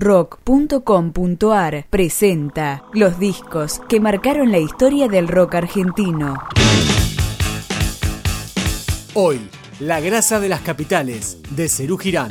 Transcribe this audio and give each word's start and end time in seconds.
Rock.com.ar 0.00 1.86
presenta 1.90 2.84
los 2.94 3.18
discos 3.18 3.80
que 3.88 3.98
marcaron 3.98 4.52
la 4.52 4.58
historia 4.58 5.08
del 5.08 5.26
rock 5.26 5.56
argentino. 5.56 6.36
Hoy, 9.14 9.40
La 9.80 9.98
grasa 9.98 10.38
de 10.38 10.48
las 10.48 10.60
capitales, 10.60 11.38
de 11.50 11.68
Cerú 11.68 11.98
Girán. 11.98 12.30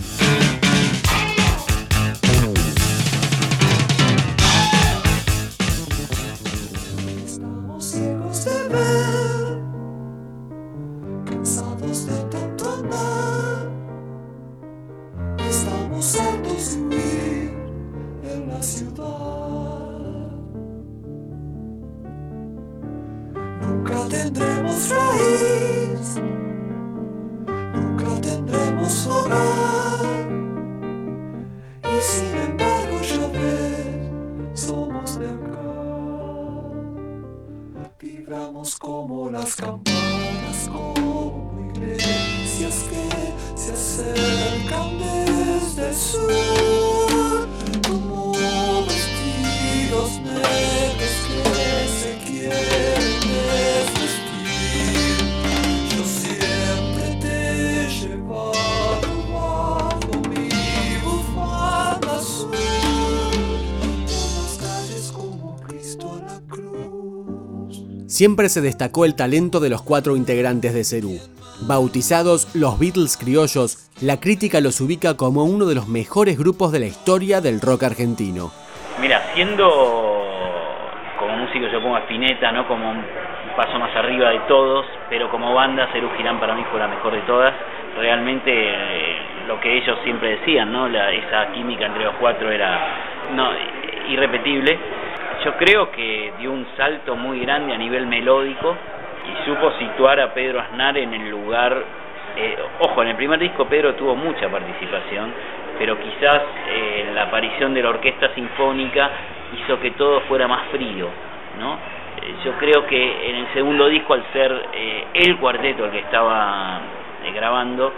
Tendremos 24.09 24.89
raíz, 24.89 26.16
nunca 27.73 28.21
tendremos 28.21 29.07
hogar. 29.07 30.27
Y 31.83 32.02
sin 32.02 32.38
embargo, 32.38 33.02
ya 33.02 33.27
ves, 33.39 34.59
somos 34.59 35.20
de 35.20 35.27
acá. 35.27 35.73
Vibramos 37.99 38.77
como 38.77 39.30
las 39.30 39.55
campanas, 39.55 40.69
como 40.71 41.71
iglesias 41.73 42.85
que 42.89 43.09
se 43.55 43.73
acercan 43.73 44.97
desde 44.99 45.89
el 45.89 45.95
sur, 45.95 46.56
Siempre 68.08 68.47
se 68.50 68.61
destacó 68.61 69.03
el 69.05 69.16
talento 69.16 69.59
de 69.59 69.69
los 69.69 69.81
cuatro 69.81 70.16
integrantes 70.16 70.73
de 70.73 70.83
Cerú. 70.86 71.19
Bautizados 71.67 72.55
los 72.55 72.80
Beatles 72.80 73.17
criollos, 73.17 73.89
la 74.02 74.19
crítica 74.19 74.61
los 74.61 74.80
ubica 74.80 75.17
como 75.17 75.44
uno 75.44 75.66
de 75.66 75.75
los 75.75 75.88
mejores 75.89 76.38
grupos 76.38 76.72
de 76.72 76.80
la 76.80 76.85
historia 76.85 77.41
del 77.41 77.59
rock 77.59 77.83
argentino. 77.83 78.52
Mira, 79.02 79.22
siendo 79.35 79.67
como 81.19 81.35
músico 81.38 81.67
yo 81.72 81.81
pongo 81.81 81.97
a 81.97 82.02
Spinetta, 82.02 82.52
¿no? 82.53 82.67
Como 82.67 82.89
un 82.91 83.03
paso 83.58 83.78
más 83.80 83.94
arriba 83.95 84.30
de 84.30 84.39
todos, 84.47 84.85
pero 85.09 85.30
como 85.30 85.53
banda 85.53 85.89
Cerú 85.91 86.09
Girán 86.16 86.39
para 86.39 86.55
mí 86.55 86.63
fue 86.72 86.80
la 86.80 86.88
mejor 86.88 87.11
de 87.13 87.22
todas. 87.22 87.53
Realmente 87.97 88.52
eh, 88.53 89.16
lo 89.47 89.59
que 89.59 89.80
ellos 89.80 89.97
siempre 90.05 90.38
decían, 90.38 90.72
¿no? 90.72 90.88
La- 90.88 91.11
esa 91.11 91.52
química 91.53 91.88
entre 91.88 92.05
los 92.05 92.16
cuatro 92.22 92.50
era 92.52 93.33
no, 93.35 93.50
irrepetible. 94.09 94.80
Yo 95.43 95.53
creo 95.57 95.91
que 95.91 96.33
dio 96.39 96.52
un 96.52 96.67
salto 96.75 97.16
muy 97.16 97.39
grande 97.41 97.73
a 97.73 97.77
nivel 97.77 98.07
melódico 98.07 98.75
y 99.25 99.45
supo 99.45 99.71
situar 99.79 100.19
a 100.19 100.33
Pedro 100.33 100.59
Aznar 100.59 100.97
en 100.97 101.13
el 101.13 101.29
lugar 101.29 101.83
eh, 102.38 102.55
ojo, 102.81 103.02
en 103.02 103.09
el 103.09 103.16
primer 103.16 103.39
disco 103.39 103.66
Pedro 103.66 103.95
tuvo 103.95 104.16
mucha 104.16 104.47
participación, 104.47 105.33
pero 105.79 105.97
quizás 105.99 106.41
eh, 106.69 107.09
la 107.13 107.23
aparición 107.23 107.73
de 107.73 107.81
la 107.81 107.89
orquesta 107.89 108.29
sinfónica 108.35 109.09
hizo 109.57 109.79
que 109.79 109.91
todo 109.91 110.21
fuera 110.21 110.47
más 110.47 110.67
frío, 110.67 111.09
¿no? 111.59 111.73
Eh, 112.22 112.35
yo 112.45 112.51
creo 112.59 112.85
que 112.85 113.29
en 113.29 113.35
el 113.38 113.53
segundo 113.53 113.88
disco, 113.88 114.13
al 114.13 114.23
ser 114.33 114.51
eh, 114.72 115.05
el 115.16 115.38
cuarteto 115.38 115.85
el 115.85 115.91
que 115.91 116.00
estaba 116.00 116.79
eh, 117.25 117.31
grabando, 117.31 117.91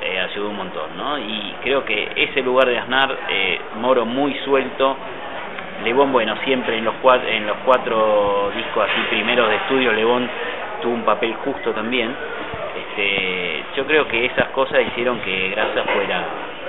eh, 0.00 0.20
ayudó 0.20 0.48
un 0.48 0.56
montón, 0.56 0.96
¿no? 0.96 1.18
Y 1.18 1.54
creo 1.62 1.84
que 1.84 2.10
ese 2.16 2.40
lugar 2.40 2.66
de 2.66 2.78
Aznar, 2.78 3.14
eh, 3.28 3.60
Moro 3.80 4.06
muy 4.06 4.34
suelto, 4.46 4.96
Lebón, 5.82 6.12
bueno, 6.12 6.34
siempre 6.44 6.78
en 6.78 6.84
los, 6.84 6.94
cuatro, 7.02 7.28
en 7.28 7.46
los 7.46 7.56
cuatro 7.64 8.50
discos 8.54 8.84
así 8.84 9.00
primeros 9.10 9.48
de 9.48 9.56
estudio, 9.56 9.92
Lebón 9.92 10.28
tuvo 10.82 10.94
un 10.94 11.04
papel 11.04 11.34
justo 11.44 11.72
también. 11.72 12.14
Este, 12.76 13.64
yo 13.76 13.86
creo 13.86 14.06
que 14.08 14.26
esas 14.26 14.48
cosas 14.50 14.80
hicieron 14.88 15.20
que 15.20 15.50
Grasa 15.50 15.84
fuera, 15.92 16.26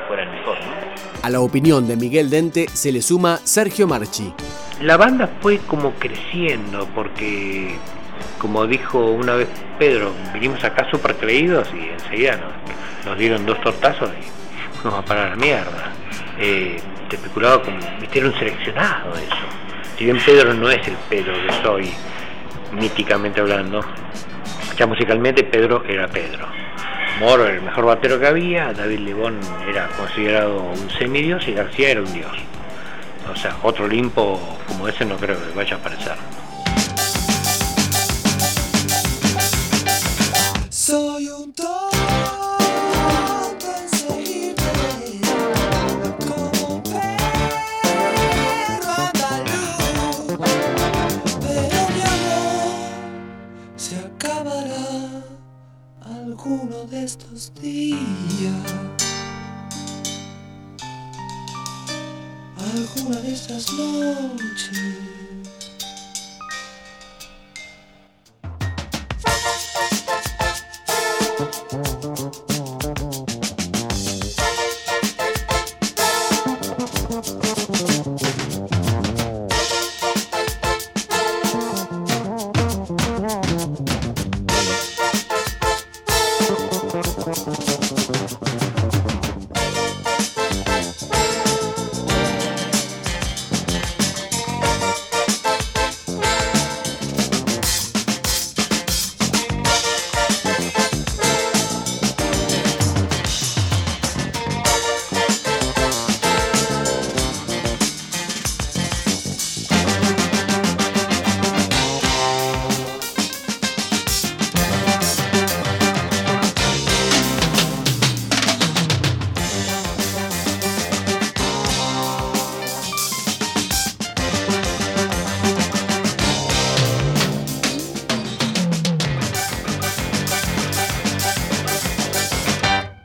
fuera 0.07 0.23
el 0.23 0.29
mejor, 0.29 0.57
¿no? 0.57 0.95
A 1.23 1.29
la 1.29 1.39
opinión 1.39 1.87
de 1.87 1.95
Miguel 1.95 2.29
Dente 2.29 2.67
se 2.67 2.91
le 2.91 3.01
suma 3.01 3.37
Sergio 3.37 3.87
Marchi. 3.87 4.33
La 4.81 4.97
banda 4.97 5.29
fue 5.39 5.59
como 5.59 5.91
creciendo 5.93 6.87
porque, 6.93 7.75
como 8.39 8.67
dijo 8.67 8.99
una 8.99 9.35
vez 9.35 9.47
Pedro, 9.79 10.11
vinimos 10.33 10.63
acá 10.63 10.87
súper 10.91 11.15
creídos 11.15 11.67
y 11.73 11.89
enseguida 11.89 12.37
nos, 12.37 13.05
nos 13.05 13.17
dieron 13.17 13.45
dos 13.45 13.59
tortazos 13.61 14.09
y 14.09 14.77
fuimos 14.81 14.99
a 14.99 15.05
parar 15.05 15.29
la 15.31 15.35
mierda. 15.35 15.91
Eh, 16.39 16.77
especulaba 17.09 17.61
como, 17.61 17.77
viste, 17.99 18.19
era 18.19 18.27
un 18.27 18.33
seleccionado 18.37 19.13
eso. 19.15 19.35
Si 19.97 20.05
bien 20.05 20.19
Pedro 20.25 20.53
no 20.53 20.69
es 20.69 20.85
el 20.87 20.95
Pedro 21.09 21.33
que 21.33 21.53
soy, 21.63 21.93
míticamente 22.71 23.39
hablando, 23.39 23.81
ya 24.77 24.85
musicalmente 24.87 25.43
Pedro 25.43 25.83
era 25.87 26.07
Pedro. 26.07 26.47
Moro 27.19 27.45
era 27.45 27.55
el 27.55 27.61
mejor 27.61 27.85
batero 27.85 28.19
que 28.19 28.27
había, 28.27 28.73
David 28.73 28.99
Lebón 28.99 29.39
era 29.69 29.87
considerado 29.97 30.63
un 30.63 30.89
semidios 30.89 31.47
y 31.47 31.53
García 31.53 31.91
era 31.91 32.01
un 32.01 32.13
dios. 32.13 32.33
O 33.31 33.35
sea, 33.35 33.55
otro 33.63 33.85
Olimpo 33.85 34.39
como 34.67 34.87
ese 34.87 35.05
no 35.05 35.15
creo 35.15 35.37
que 35.37 35.55
vaya 35.55 35.75
a 35.75 35.79
aparecer. 35.79 36.15
Alguno 56.45 56.85
de 56.85 57.03
estos 57.03 57.51
días, 57.59 57.99
alguna 62.55 63.19
de 63.21 63.33
estas 63.33 63.73
noches. 63.73 65.24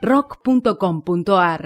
rock.com.ar 0.03 1.63